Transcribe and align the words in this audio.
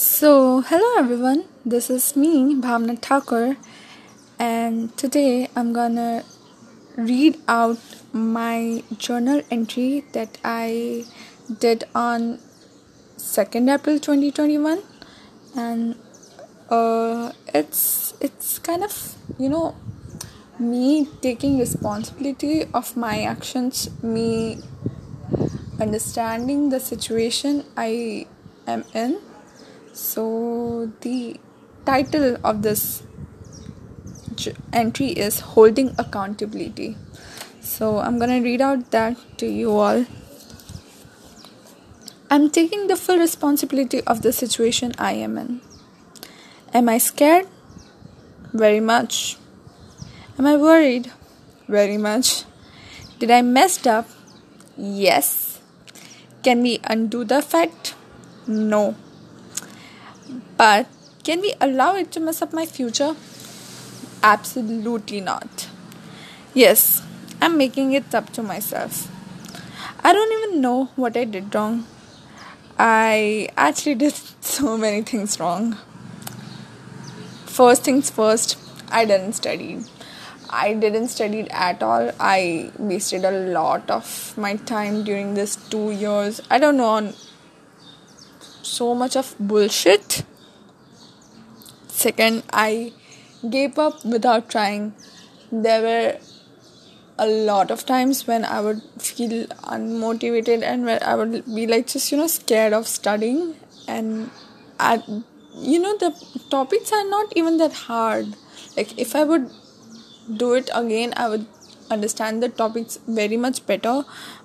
So, 0.00 0.62
hello 0.62 0.98
everyone, 0.98 1.44
this 1.62 1.90
is 1.90 2.16
me, 2.16 2.54
Bhavna 2.54 2.98
Thakur, 2.98 3.58
and 4.38 4.96
today 4.96 5.50
I'm 5.54 5.74
gonna 5.74 6.24
read 6.96 7.36
out 7.46 7.76
my 8.10 8.82
journal 8.96 9.42
entry 9.50 10.06
that 10.12 10.38
I 10.42 11.04
did 11.58 11.84
on 11.94 12.38
2nd 13.18 13.68
April 13.74 13.98
2021, 13.98 14.82
and 15.54 15.96
uh, 16.70 17.32
it's 17.52 18.14
it's 18.22 18.58
kind 18.58 18.82
of 18.82 19.16
you 19.38 19.50
know 19.50 19.76
me 20.58 21.08
taking 21.20 21.58
responsibility 21.58 22.64
of 22.72 22.96
my 22.96 23.20
actions, 23.20 23.90
me 24.02 24.62
understanding 25.78 26.70
the 26.70 26.80
situation 26.80 27.66
I 27.76 28.26
am 28.66 28.86
in 28.94 29.20
so, 29.92 30.92
the 31.00 31.38
title 31.84 32.36
of 32.44 32.62
this 32.62 33.02
entry 34.72 35.08
is 35.08 35.40
Holding 35.40 35.94
Accountability. 35.98 36.96
So, 37.60 37.98
I'm 37.98 38.18
gonna 38.18 38.40
read 38.40 38.60
out 38.60 38.90
that 38.92 39.16
to 39.38 39.46
you 39.46 39.72
all. 39.76 40.06
I'm 42.30 42.48
taking 42.50 42.86
the 42.86 42.94
full 42.94 43.18
responsibility 43.18 44.00
of 44.02 44.22
the 44.22 44.32
situation 44.32 44.92
I 44.98 45.12
am 45.12 45.36
in. 45.36 45.60
Am 46.72 46.88
I 46.88 46.98
scared? 46.98 47.48
Very 48.52 48.78
much. 48.78 49.36
Am 50.38 50.46
I 50.46 50.56
worried? 50.56 51.10
Very 51.68 51.96
much. 51.96 52.44
Did 53.18 53.30
I 53.32 53.42
messed 53.42 53.86
up? 53.86 54.08
Yes. 54.76 55.60
Can 56.44 56.62
we 56.62 56.80
undo 56.84 57.24
the 57.24 57.42
fact? 57.42 57.94
No. 58.46 58.94
But 60.60 60.88
can 61.24 61.40
we 61.40 61.54
allow 61.58 61.96
it 61.96 62.12
to 62.12 62.20
mess 62.20 62.42
up 62.42 62.52
my 62.52 62.66
future? 62.66 63.16
Absolutely 64.22 65.22
not. 65.22 65.68
Yes, 66.52 67.02
I'm 67.40 67.56
making 67.56 67.94
it 67.94 68.14
up 68.14 68.28
to 68.34 68.42
myself. 68.42 69.10
I 70.04 70.12
don't 70.12 70.32
even 70.38 70.60
know 70.60 70.90
what 70.96 71.16
I 71.16 71.24
did 71.24 71.54
wrong. 71.54 71.86
I 72.78 73.48
actually 73.56 73.94
did 74.04 74.12
so 74.42 74.76
many 74.76 75.00
things 75.00 75.40
wrong. 75.40 75.78
First 77.46 77.84
things 77.84 78.10
first, 78.10 78.58
I 78.90 79.06
didn't 79.06 79.32
study. 79.32 79.82
I 80.50 80.74
didn't 80.74 81.08
study 81.08 81.50
at 81.50 81.82
all. 81.82 82.12
I 82.20 82.70
wasted 82.76 83.24
a 83.24 83.30
lot 83.30 83.90
of 83.90 84.36
my 84.36 84.56
time 84.56 85.04
during 85.04 85.32
this 85.32 85.56
two 85.56 85.90
years. 85.90 86.42
I 86.50 86.58
don't 86.58 86.76
know 86.76 86.90
on 86.98 87.14
so 88.62 88.94
much 88.94 89.16
of 89.16 89.34
bullshit 89.40 90.22
Second, 92.00 92.44
I 92.50 92.94
gave 93.50 93.78
up 93.78 94.02
without 94.06 94.48
trying. 94.48 94.94
There 95.52 95.82
were 95.82 96.18
a 97.18 97.26
lot 97.26 97.70
of 97.70 97.84
times 97.84 98.26
when 98.26 98.42
I 98.42 98.62
would 98.62 98.80
feel 98.98 99.46
unmotivated 99.74 100.62
and 100.62 100.86
where 100.86 101.02
I 101.04 101.14
would 101.14 101.44
be 101.54 101.66
like 101.66 101.88
just 101.88 102.10
you 102.10 102.16
know 102.16 102.26
scared 102.26 102.72
of 102.72 102.88
studying 102.88 103.54
and 103.86 104.30
I, 104.78 105.02
you 105.54 105.78
know 105.78 105.94
the 105.98 106.10
topics 106.48 106.90
are 106.90 107.04
not 107.10 107.34
even 107.36 107.58
that 107.58 107.74
hard. 107.74 108.34
Like 108.78 108.98
if 108.98 109.14
I 109.14 109.24
would 109.24 109.50
do 110.38 110.54
it 110.54 110.70
again, 110.74 111.12
I 111.18 111.28
would 111.28 111.46
understand 111.90 112.42
the 112.42 112.48
topics 112.48 112.98
very 113.06 113.36
much 113.36 113.66
better. 113.66 114.04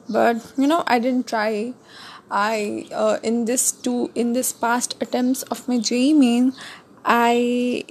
But 0.10 0.46
you 0.58 0.68
know 0.68 0.84
I 0.88 1.00
didn't 1.00 1.28
try. 1.28 1.74
I 2.30 2.88
uh, 2.92 3.20
in 3.24 3.46
this 3.46 3.72
two 3.72 4.12
in 4.14 4.34
this 4.34 4.52
past 4.52 4.96
attempts 5.00 5.44
of 5.44 5.68
my 5.70 5.78
JEE 5.78 6.14
main 6.14 6.54
I 7.06 7.86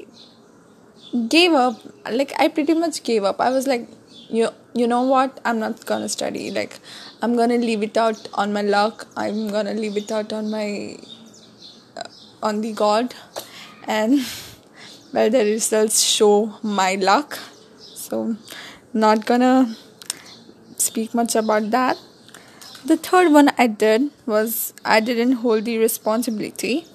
gave 1.29 1.53
up. 1.53 1.81
Like 2.11 2.33
I 2.39 2.48
pretty 2.48 2.75
much 2.75 3.03
gave 3.03 3.25
up. 3.25 3.41
I 3.41 3.51
was 3.51 3.67
like, 3.67 3.89
you 4.29 4.49
you 4.75 4.87
know 4.87 5.03
what? 5.03 5.41
I'm 5.44 5.59
not 5.59 5.87
gonna 5.87 6.09
study. 6.09 6.50
Like 6.50 6.78
I'm 7.22 7.37
gonna 7.37 7.56
leave 7.56 7.83
it 7.83 7.97
out 7.97 8.28
on 8.34 8.53
my 8.53 8.62
luck. 8.62 9.06
I'm 9.16 9.49
gonna 9.49 9.75
leave 9.75 9.97
it 9.97 10.11
out 10.11 10.33
on 10.33 10.50
my 10.50 10.97
uh, 11.97 12.09
on 12.43 12.61
the 12.61 12.72
God, 12.72 13.15
and 13.84 14.21
well, 15.12 15.31
the 15.31 15.44
results 15.44 16.00
show 16.00 16.55
my 16.62 16.97
luck. 16.97 17.38
So, 17.78 18.37
not 18.93 19.25
gonna 19.27 19.77
speak 20.77 21.15
much 21.15 21.37
about 21.37 21.71
that. 21.71 21.99
The 22.84 22.97
third 22.97 23.33
one 23.33 23.50
I 23.56 23.67
did 23.67 24.11
was 24.27 24.75
I 24.84 25.00
didn't 25.00 25.33
hold 25.44 25.65
the 25.65 25.78
responsibility 25.78 26.87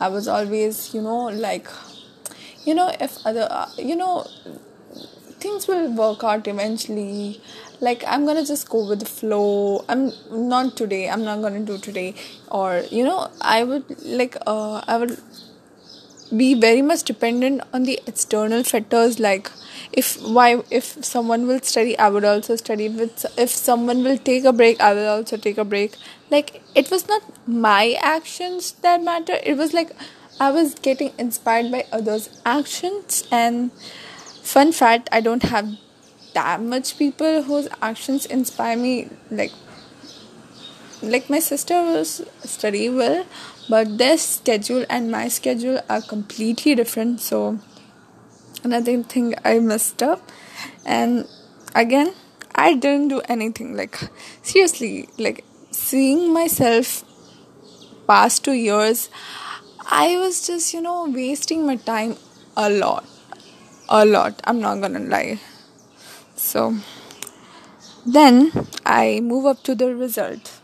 I 0.00 0.08
was 0.08 0.28
always, 0.28 0.94
you 0.94 1.02
know, 1.02 1.26
like, 1.26 1.68
you 2.64 2.74
know, 2.74 2.92
if 3.00 3.18
other, 3.26 3.48
uh, 3.50 3.70
you 3.78 3.96
know, 3.96 4.26
things 5.40 5.66
will 5.68 5.90
work 5.92 6.24
out 6.24 6.46
eventually. 6.48 7.40
Like, 7.80 8.04
I'm 8.06 8.24
gonna 8.24 8.44
just 8.44 8.68
go 8.68 8.88
with 8.88 9.00
the 9.00 9.06
flow. 9.06 9.84
I'm 9.88 10.12
not 10.30 10.76
today, 10.76 11.08
I'm 11.08 11.24
not 11.24 11.42
gonna 11.42 11.60
do 11.60 11.78
today. 11.78 12.14
Or, 12.50 12.82
you 12.90 13.04
know, 13.04 13.30
I 13.40 13.64
would, 13.64 13.84
like, 14.04 14.36
uh, 14.46 14.82
I 14.86 14.96
would 14.98 15.18
be 16.34 16.54
very 16.54 16.82
much 16.82 17.02
dependent 17.04 17.62
on 17.72 17.84
the 17.84 18.00
external 18.06 18.62
factors 18.64 19.18
like 19.20 19.50
if 19.92 20.20
why 20.22 20.62
if 20.70 21.04
someone 21.04 21.46
will 21.46 21.60
study 21.60 21.98
i 21.98 22.08
would 22.08 22.24
also 22.24 22.56
study. 22.56 22.88
With 22.88 23.26
if 23.38 23.50
someone 23.50 24.02
will 24.02 24.18
take 24.18 24.44
a 24.44 24.52
break 24.52 24.80
i 24.80 24.92
will 24.92 25.08
also 25.08 25.36
take 25.36 25.58
a 25.58 25.64
break. 25.64 25.96
Like 26.30 26.62
it 26.74 26.90
was 26.90 27.06
not 27.08 27.22
my 27.46 27.96
actions 28.02 28.72
that 28.82 29.02
matter. 29.02 29.38
It 29.44 29.56
was 29.56 29.72
like 29.72 29.90
i 30.40 30.50
was 30.50 30.74
getting 30.74 31.12
inspired 31.18 31.70
by 31.70 31.84
others 31.92 32.28
actions. 32.44 33.24
And 33.30 33.72
fun 34.54 34.72
fact 34.72 35.08
i 35.12 35.20
don't 35.20 35.42
have 35.42 35.68
that 36.34 36.60
much 36.62 36.98
people 36.98 37.42
whose 37.42 37.68
actions 37.82 38.26
inspire 38.26 38.76
me 38.76 39.08
like 39.30 39.52
like 41.02 41.28
my 41.28 41.38
sister 41.38 41.74
was 41.82 42.22
study 42.44 42.88
well 42.88 43.26
but 43.68 43.98
their 43.98 44.16
schedule 44.16 44.84
and 44.88 45.10
my 45.10 45.28
schedule 45.28 45.80
are 45.88 46.00
completely 46.00 46.74
different 46.74 47.20
so 47.20 47.58
another 48.64 49.02
thing 49.02 49.34
i 49.44 49.58
messed 49.58 50.02
up. 50.02 50.32
And 50.84 51.28
again 51.74 52.14
i 52.54 52.74
didn't 52.74 53.08
do 53.08 53.20
anything. 53.28 53.76
Like 53.76 53.98
seriously 54.42 55.08
like 55.18 55.44
seeing 55.70 56.32
myself 56.32 57.04
past 58.08 58.44
two 58.44 58.52
years 58.52 59.10
i 59.90 60.16
was 60.16 60.46
just 60.46 60.72
you 60.72 60.80
know 60.80 61.08
wasting 61.08 61.66
my 61.66 61.76
time 61.76 62.16
a 62.56 62.70
lot 62.70 63.04
a 63.88 64.04
lot 64.06 64.40
i'm 64.44 64.60
not 64.60 64.80
gonna 64.80 65.00
lie. 65.00 65.38
So 66.36 66.76
then 68.06 68.52
i 68.84 69.20
move 69.20 69.46
up 69.46 69.62
to 69.64 69.74
the 69.74 69.94
result 69.94 70.55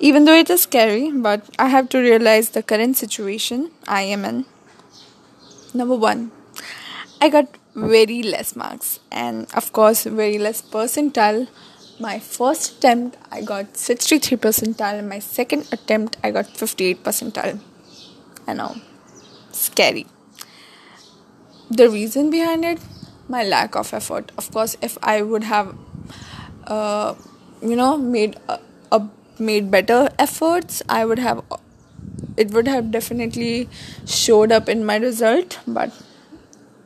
even 0.00 0.24
though 0.24 0.34
it 0.34 0.48
is 0.48 0.62
scary, 0.62 1.10
but 1.12 1.44
I 1.58 1.68
have 1.68 1.90
to 1.90 1.98
realize 1.98 2.50
the 2.50 2.62
current 2.62 2.96
situation 2.96 3.70
I 3.86 4.02
am 4.02 4.24
in. 4.24 4.46
Number 5.74 5.94
one, 5.94 6.32
I 7.20 7.28
got 7.28 7.46
very 7.74 8.22
less 8.22 8.56
marks, 8.56 8.98
and 9.12 9.46
of 9.54 9.72
course, 9.72 10.04
very 10.04 10.38
less 10.38 10.62
percentile. 10.62 11.48
My 12.00 12.18
first 12.18 12.78
attempt, 12.78 13.18
I 13.30 13.42
got 13.42 13.76
63 13.76 14.38
percentile, 14.38 14.98
and 14.98 15.08
my 15.08 15.18
second 15.18 15.68
attempt, 15.70 16.16
I 16.24 16.30
got 16.30 16.46
58 16.46 17.04
percentile. 17.04 17.60
I 18.46 18.54
know, 18.54 18.76
scary. 19.52 20.06
The 21.70 21.90
reason 21.90 22.30
behind 22.30 22.64
it, 22.64 22.80
my 23.28 23.44
lack 23.44 23.76
of 23.76 23.92
effort. 23.92 24.32
Of 24.38 24.50
course, 24.50 24.78
if 24.80 24.96
I 25.02 25.20
would 25.20 25.44
have, 25.44 25.76
uh, 26.66 27.14
you 27.62 27.76
know, 27.76 27.98
made 27.98 28.36
a, 28.48 28.58
a 28.90 29.06
made 29.40 29.70
better 29.70 30.08
efforts 30.18 30.82
i 30.88 31.04
would 31.04 31.18
have 31.18 31.42
it 32.36 32.50
would 32.50 32.68
have 32.68 32.90
definitely 32.90 33.68
showed 34.06 34.52
up 34.52 34.68
in 34.68 34.84
my 34.84 34.96
result 34.96 35.58
but 35.66 35.92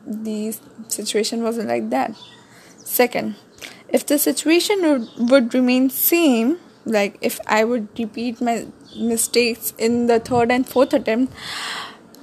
the 0.07 0.55
situation 0.89 1.43
wasn't 1.43 1.69
like 1.69 1.91
that. 1.91 2.15
Second 2.79 3.37
if 3.89 4.05
the 4.07 4.19
situation 4.19 4.83
would, 4.83 5.31
would 5.31 5.55
remain 5.55 5.89
same 5.89 6.59
like 6.85 7.17
if 7.21 7.41
i 7.47 7.65
would 7.65 7.89
repeat 7.99 8.41
my 8.41 8.67
mistakes 8.97 9.73
in 9.79 10.07
the 10.07 10.19
third 10.21 10.51
and 10.51 10.69
fourth 10.69 10.93
attempt 10.93 11.33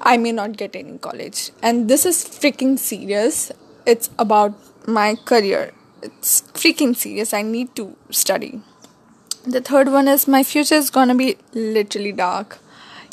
i 0.02 0.18
may 0.18 0.32
not 0.32 0.58
get 0.58 0.76
any 0.76 0.98
college. 0.98 1.52
And 1.62 1.90
this 1.90 2.06
is 2.06 2.24
freaking 2.26 2.78
serious. 2.78 3.52
It's 3.86 4.10
about 4.18 4.56
my 4.88 5.16
career. 5.26 5.72
It's 6.02 6.42
freaking 6.54 6.96
serious. 6.96 7.34
I 7.34 7.42
need 7.44 7.76
to 7.76 7.96
study 8.10 8.62
the 9.46 9.62
third 9.62 9.92
one 9.92 10.08
is 10.08 10.28
my 10.28 10.44
future 10.44 10.76
is 10.76 10.90
gonna 10.92 11.16
be 11.16 11.38
literally 11.54 12.12
dark. 12.12 12.60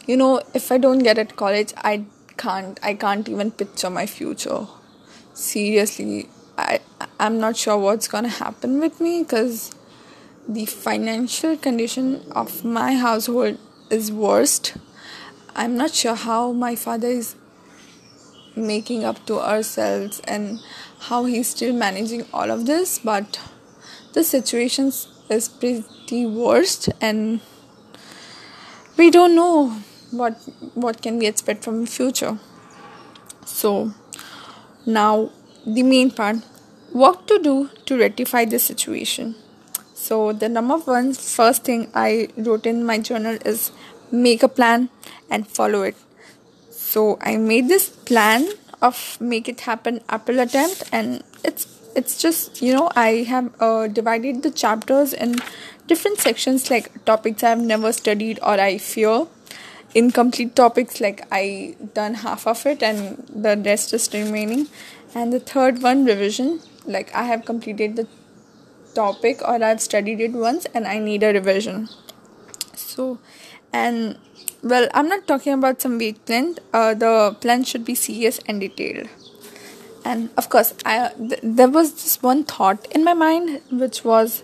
You 0.06 0.16
know 0.16 0.42
if 0.54 0.70
i 0.70 0.78
don't 0.78 0.98
get 0.98 1.19
at 1.19 1.36
college 1.36 1.72
i 1.78 2.04
can't 2.36 2.78
i 2.82 2.94
can't 2.94 3.28
even 3.28 3.50
picture 3.50 3.90
my 3.90 4.04
future. 4.06 4.66
Seriously 5.32 6.28
i 6.58 6.80
i'm 7.19 7.38
not 7.38 7.56
sure 7.56 7.78
what's 7.78 8.08
gonna 8.08 8.28
happen 8.28 8.78
with 8.78 9.00
me 9.00 9.22
because 9.22 9.75
the 10.48 10.66
financial 10.66 11.56
condition 11.56 12.22
of 12.32 12.64
my 12.64 12.94
household 12.94 13.58
is 13.90 14.12
worst. 14.12 14.76
I'm 15.56 15.76
not 15.76 15.92
sure 15.92 16.14
how 16.14 16.52
my 16.52 16.74
father 16.76 17.08
is 17.08 17.36
making 18.54 19.04
up 19.04 19.24
to 19.26 19.40
ourselves 19.40 20.20
and 20.24 20.60
how 21.00 21.24
he's 21.24 21.48
still 21.48 21.72
managing 21.72 22.26
all 22.32 22.50
of 22.50 22.66
this, 22.66 22.98
but 22.98 23.40
the 24.12 24.24
situation 24.24 24.90
is 25.30 25.48
pretty 25.48 26.26
worst 26.26 26.88
and 27.00 27.40
we 28.96 29.10
don't 29.10 29.34
know 29.34 29.70
what 30.10 30.34
what 30.75 31.02
can 31.02 31.19
we 31.19 31.26
expect 31.26 31.64
from 31.64 31.80
the 31.82 31.86
future. 31.86 32.38
So 33.44 33.92
now 34.86 35.30
the 35.66 35.82
main 35.82 36.10
part 36.10 36.36
what 36.92 37.26
to 37.28 37.38
do 37.38 37.70
to 37.86 37.98
rectify 37.98 38.44
the 38.44 38.58
situation. 38.58 39.34
So 39.94 40.32
the 40.32 40.48
number 40.48 40.78
one 40.78 41.12
first 41.14 41.64
thing 41.64 41.90
i 41.94 42.28
wrote 42.36 42.66
in 42.66 42.84
my 42.84 42.98
journal 42.98 43.38
is 43.44 43.72
make 44.10 44.42
a 44.42 44.48
plan 44.48 44.88
and 45.31 45.46
follow 45.46 45.82
it. 45.82 45.96
So 46.70 47.19
i 47.20 47.36
made 47.36 47.69
this 47.69 47.88
plan 47.88 48.48
of 48.81 49.20
make 49.20 49.48
it 49.48 49.60
happen 49.62 50.00
apple 50.08 50.38
attempt 50.40 50.84
and 50.92 51.22
it's 51.44 51.77
it's 51.98 52.20
just 52.22 52.60
you 52.62 52.72
know 52.74 52.88
i 52.94 53.08
have 53.32 53.50
uh, 53.68 53.86
divided 53.88 54.42
the 54.42 54.50
chapters 54.62 55.12
in 55.12 55.34
different 55.92 56.18
sections 56.26 56.70
like 56.70 56.88
topics 57.10 57.42
i've 57.42 57.64
never 57.74 57.92
studied 57.92 58.38
or 58.42 58.60
i 58.60 58.78
fear. 58.78 59.26
Incomplete 59.98 60.54
topics 60.54 61.00
like 61.00 61.20
i 61.32 61.74
done 61.94 62.14
half 62.22 62.46
of 62.46 62.64
it 62.66 62.82
and 62.82 63.26
the 63.44 63.56
rest 63.68 63.94
is 63.94 64.10
remaining. 64.12 64.66
And 65.14 65.32
the 65.32 65.40
third 65.40 65.82
one 65.82 66.04
revision 66.04 66.60
like 66.84 67.14
i 67.14 67.22
have 67.30 67.46
completed 67.46 67.96
the 67.96 68.06
topic 68.94 69.40
or 69.42 69.54
i've 69.68 69.80
studied 69.80 70.20
it 70.20 70.32
once 70.32 70.66
and 70.74 70.86
i 70.86 70.98
need 70.98 71.22
a 71.22 71.32
revision. 71.32 71.88
So 72.74 73.18
and 73.72 74.18
well 74.62 74.88
i'm 74.92 75.08
not 75.08 75.26
talking 75.26 75.54
about 75.54 75.80
some 75.80 75.98
vague 75.98 76.22
plan 76.26 76.54
uh, 76.72 76.92
the 76.94 77.36
plan 77.40 77.64
should 77.64 77.84
be 77.84 77.94
serious 77.94 78.40
and 78.46 78.60
detailed 78.60 79.08
and 80.10 80.31
of 80.43 80.49
course 80.55 80.72
i 80.93 80.94
th- 81.16 81.40
there 81.60 81.72
was 81.78 81.93
this 82.02 82.14
one 82.28 82.43
thought 82.52 82.87
in 82.99 83.05
my 83.08 83.14
mind 83.22 83.60
which 83.82 84.05
was 84.10 84.43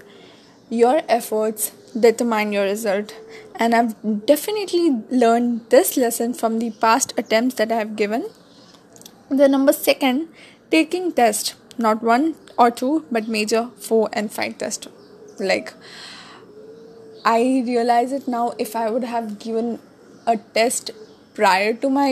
your 0.70 1.00
efforts 1.08 1.72
determine 1.98 2.52
your 2.52 2.64
result. 2.64 3.14
And 3.56 3.74
i've 3.74 3.94
definitely 4.26 4.86
learned 5.10 5.60
this 5.70 5.96
lesson 5.96 6.34
from 6.34 6.58
the 6.58 6.70
past 6.84 7.12
attempts 7.16 7.54
that 7.56 7.70
i 7.72 7.76
have 7.76 7.96
given. 7.96 8.28
The 9.28 9.48
number 9.48 9.72
second 9.72 10.28
taking 10.70 11.12
test 11.12 11.54
not 11.78 12.02
one 12.02 12.34
or 12.58 12.70
two 12.70 13.04
but 13.10 13.28
major 13.28 13.70
four 13.76 14.08
and 14.12 14.32
five 14.32 14.58
test. 14.58 14.88
Like 15.38 15.72
i 17.24 17.38
realize 17.66 18.12
it 18.12 18.26
now 18.28 18.52
if 18.58 18.74
i 18.76 18.88
would 18.90 19.04
have 19.04 19.38
given 19.38 19.78
a 20.26 20.36
test 20.58 20.90
prior 21.34 21.72
to 21.84 21.90
my 21.90 22.10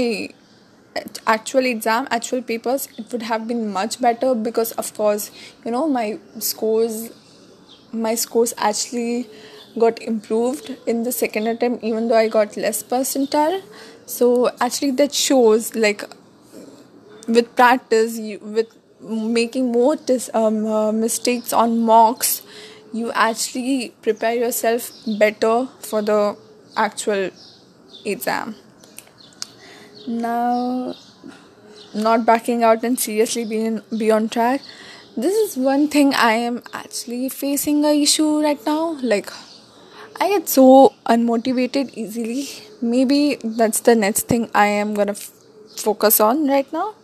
actual 1.27 1.65
exam 1.65 2.07
actual 2.11 2.43
papers 2.43 2.89
it 2.99 3.11
would 3.13 3.23
have 3.23 3.47
been 3.49 3.73
much 3.73 4.01
better 4.01 4.35
because 4.35 4.73
of 4.73 4.93
course 4.95 5.31
you 5.65 5.71
know 5.71 5.89
my 5.89 6.19
scores 6.39 7.11
my 7.93 8.15
scores 8.15 8.55
actually 8.59 9.27
got 9.79 10.01
improved 10.03 10.77
in 10.87 11.03
the 11.03 11.13
second 11.13 11.47
attempt 11.47 11.83
even 11.83 12.09
though 12.09 12.17
i 12.17 12.29
got 12.29 12.57
less 12.57 12.83
percentile. 12.83 13.63
So 14.05 14.51
actually 14.61 14.91
that 14.93 15.15
shows 15.15 15.75
like 15.75 16.05
with 17.29 17.55
practice 17.57 18.19
you, 18.19 18.39
with 18.41 18.67
making 19.01 19.73
more 19.73 19.97
tis, 19.97 20.31
um, 20.35 20.67
uh, 20.67 20.93
mistakes 20.93 21.53
on 21.53 21.81
mocks 21.81 22.43
you 22.93 23.11
actually 23.13 23.95
prepare 24.03 24.35
yourself 24.35 24.93
better 25.19 25.67
for 25.81 26.03
the 26.03 26.37
actual 26.77 27.31
exam 28.05 28.55
now 30.07 30.95
not 31.95 32.25
backing 32.25 32.63
out 32.63 32.83
and 32.85 32.99
seriously 32.99 33.45
being 33.45 33.83
be 33.97 34.11
on 34.11 34.29
track. 34.29 34.61
This 35.17 35.35
is 35.35 35.57
one 35.57 35.89
thing 35.89 36.15
i 36.15 36.33
am 36.33 36.63
actually 36.73 37.29
facing 37.29 37.85
a 37.85 37.93
issue 38.03 38.41
right 38.43 38.65
now. 38.67 38.99
Like 39.03 39.31
i 40.21 40.29
get 40.29 40.49
so 40.49 40.95
unmotivated 41.07 41.93
easily. 41.95 42.49
Maybe 42.81 43.37
that's 43.45 43.81
the 43.81 43.95
next 43.95 44.29
thing 44.29 44.51
i 44.55 44.67
am 44.67 44.95
gonna 44.95 45.13
f- 45.13 45.31
focus 45.77 46.21
on 46.21 46.49
right 46.49 46.73
now. 46.73 46.95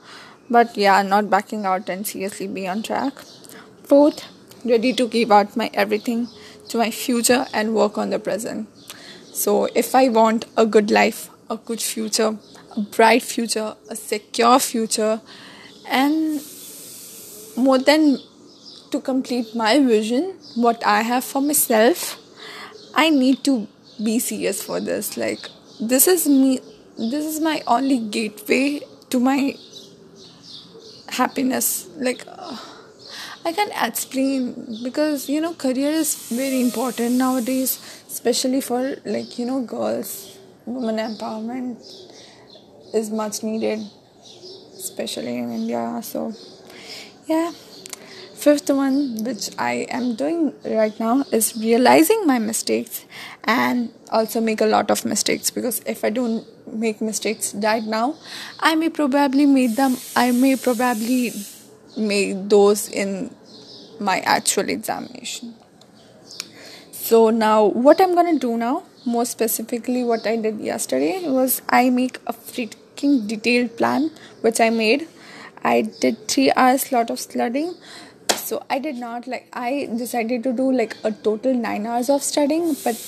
But 0.51 0.77
yeah 0.77 1.03
not 1.03 1.31
backing 1.31 1.67
out 1.67 1.89
and 1.89 2.07
seriously 2.07 2.47
be 2.49 2.67
on 2.69 2.83
track. 2.83 3.15
Fourth 3.85 4.25
ready 4.65 4.93
to 4.95 5.09
give 5.09 5.31
out 5.33 5.57
my 5.57 5.71
everything 5.75 6.29
to 6.69 6.79
my 6.79 6.91
future 6.91 7.47
and 7.53 7.75
work 7.75 7.99
on 7.99 8.11
the 8.11 8.19
present. 8.19 8.69
So 9.33 9.67
if 9.75 9.95
i 9.95 10.09
want 10.09 10.47
a 10.57 10.67
good 10.67 10.91
life 10.91 11.31
a 11.51 11.57
good 11.57 11.81
future 11.81 12.37
bright 12.79 13.23
future, 13.23 13.75
a 13.89 13.97
secure 13.97 14.59
future, 14.59 15.21
and 15.89 16.41
more 17.57 17.79
than 17.79 18.19
to 18.91 19.01
complete 19.01 19.55
my 19.55 19.79
vision, 19.81 20.35
what 20.55 20.85
I 20.85 21.03
have 21.03 21.25
for 21.25 21.43
myself, 21.43 22.19
I 22.95 23.11
need 23.11 23.45
to 23.45 23.67
be 24.03 24.19
serious 24.19 24.63
for 24.63 24.81
this. 24.81 25.17
Like, 25.17 25.41
this 25.81 26.07
is 26.07 26.27
me, 26.29 26.61
this 26.97 27.25
is 27.25 27.41
my 27.41 27.63
only 27.67 27.99
gateway 27.99 28.81
to 29.11 29.21
my 29.21 29.55
happiness. 31.09 31.89
Like, 31.97 32.25
uh, 32.27 32.57
I 33.45 33.53
can't 33.53 33.73
explain 33.83 34.79
because 34.83 35.29
you 35.29 35.41
know, 35.41 35.55
career 35.55 35.91
is 35.91 36.15
very 36.29 36.61
important 36.61 37.13
nowadays, 37.17 37.79
especially 38.09 38.61
for 38.61 38.97
like 39.05 39.39
you 39.39 39.47
know, 39.47 39.63
girls, 39.63 40.37
women 40.67 40.97
empowerment 40.97 41.79
is 42.95 43.11
much 43.11 43.43
needed, 43.43 43.81
especially 44.77 45.37
in 45.37 45.53
India. 45.53 46.01
So, 46.03 46.35
yeah. 47.27 47.53
Fifth 48.35 48.71
one, 48.71 49.25
which 49.25 49.51
I 49.59 49.87
am 49.91 50.15
doing 50.15 50.55
right 50.65 50.99
now, 51.01 51.25
is 51.33 51.57
realizing 51.57 52.25
my 52.25 52.39
mistakes 52.39 53.05
and 53.43 53.93
also 54.11 54.41
make 54.41 54.61
a 54.61 54.67
lot 54.67 54.93
of 54.93 55.05
mistakes 55.05 55.51
because 55.51 55.81
if 55.87 56.05
I 56.05 56.11
don't 56.11 56.47
make 56.73 57.01
mistakes 57.01 57.53
right 57.57 57.83
now, 57.83 58.15
I 58.61 58.77
may 58.77 58.91
probably 58.91 59.45
make 59.45 59.75
them, 59.75 59.97
I 60.15 60.31
may 60.31 60.55
probably 60.55 61.33
make 61.97 62.49
those 62.49 62.89
in 62.89 63.35
my 63.99 64.21
actual 64.21 64.69
examination. 64.69 65.55
So, 66.93 67.31
now 67.31 67.65
what 67.65 68.01
I'm 68.01 68.15
gonna 68.15 68.39
do 68.39 68.57
now 68.57 68.85
more 69.15 69.25
specifically 69.25 70.03
what 70.11 70.27
i 70.33 70.37
did 70.47 70.61
yesterday 70.71 71.13
was 71.37 71.61
i 71.81 71.91
make 71.91 72.19
a 72.27 72.33
freaking 72.33 73.15
detailed 73.29 73.77
plan 73.77 74.11
which 74.41 74.61
i 74.61 74.71
made. 74.71 75.09
I 75.65 75.83
did 76.03 76.29
three 76.29 76.53
hours 76.53 76.93
lot 76.93 77.11
of 77.11 77.19
studying. 77.19 77.75
So 78.37 78.63
i 78.71 78.79
did 78.79 78.97
not 78.97 79.27
like 79.27 79.49
i 79.53 79.89
decided 80.03 80.45
to 80.45 80.53
do 80.53 80.67
like 80.73 80.97
a 81.05 81.11
total 81.11 81.55
nine 81.55 81.87
hours 81.87 82.09
of 82.09 82.23
studying 82.23 82.75
but 82.85 83.01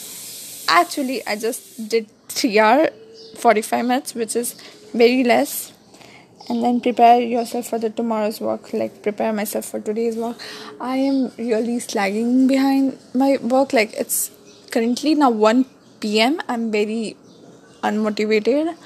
actually 0.69 1.19
i 1.27 1.37
just 1.37 1.89
did 1.89 2.09
three 2.29 2.59
hour 2.59 2.89
45 3.37 3.85
minutes 3.87 4.15
which 4.15 4.37
is 4.37 4.55
very 4.93 5.25
less. 5.25 5.73
And 6.49 6.65
then 6.65 6.81
prepare 6.81 7.21
yourself 7.21 7.69
for 7.69 7.79
the 7.79 7.91
tomorrow's 7.91 8.41
work 8.41 8.73
like 8.73 9.03
prepare 9.03 9.33
myself 9.33 9.67
for 9.67 9.81
today's 9.81 10.17
work. 10.17 10.37
I 10.81 10.97
am 10.97 11.33
really 11.39 11.77
slagging 11.79 12.49
behind 12.49 12.99
my 13.15 13.37
work 13.41 13.73
like 13.73 13.93
it's 13.95 14.33
currently 14.73 15.15
now 15.15 15.31
1 15.31 15.65
pm 16.01 16.41
i'm 16.49 16.71
very 16.71 17.17
unmotivated 17.83 18.77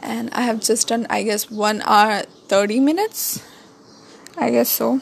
and 0.00 0.30
i 0.32 0.42
have 0.42 0.60
just 0.60 0.88
done 0.88 1.06
i 1.10 1.22
guess 1.22 1.50
1 1.50 1.82
hour 1.82 2.22
30 2.48 2.80
minutes. 2.80 3.42
I 4.36 4.50
guess 4.50 4.70
so. 4.70 5.00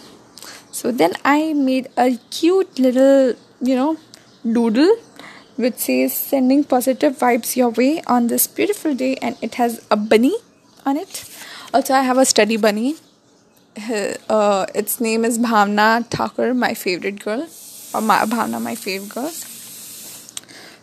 So 0.70 0.92
then 0.92 1.12
i 1.24 1.52
made 1.52 1.88
a 1.96 2.18
cute 2.30 2.78
little 2.78 3.34
you 3.60 3.76
know 3.76 3.96
doodle 4.56 4.96
which 5.56 5.76
says 5.86 6.14
sending 6.16 6.64
positive 6.64 7.18
vibes 7.18 7.56
your 7.56 7.70
way 7.70 8.02
on 8.06 8.26
this 8.28 8.46
beautiful 8.46 8.94
day 8.94 9.16
and 9.16 9.36
it 9.42 9.56
has 9.56 9.84
a 9.90 9.96
bunny 9.96 10.34
on 10.86 10.96
it. 10.96 11.24
Also 11.74 11.94
i 11.94 12.02
have 12.02 12.18
a 12.18 12.24
study 12.24 12.56
bunny. 12.56 12.96
Uh, 14.28 14.66
its 14.74 15.00
name 15.00 15.24
is 15.24 15.38
bhavna 15.38 16.06
thakur 16.16 16.52
my 16.54 16.74
favorite 16.74 17.22
girl 17.24 17.46
or 17.94 18.00
my, 18.00 18.18
bhavna 18.24 18.60
my 18.62 18.74
favorite 18.74 19.14
girl. 19.14 19.30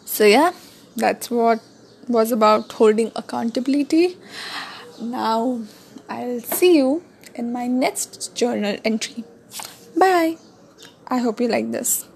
So 0.05 0.25
yeah 0.25 0.51
that's 0.95 1.29
what 1.29 1.61
was 2.07 2.31
about 2.31 2.71
holding 2.71 3.11
accountability. 3.15 4.17
Now, 5.01 5.61
I'll 6.09 6.41
see 6.41 6.77
you 6.77 7.03
in 7.35 7.53
my 7.53 7.67
next 7.67 8.35
journal 8.35 8.77
entry. 8.83 9.23
Bye. 9.97 10.37
I 11.07 11.19
hope 11.19 11.39
you 11.39 11.47
like 11.47 11.71
this. 11.71 12.08